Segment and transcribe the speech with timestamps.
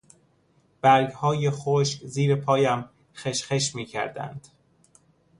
[0.81, 4.47] برگهای خشک زیر پایم خشخش میکردند.